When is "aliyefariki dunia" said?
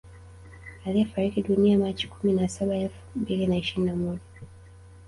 0.85-1.77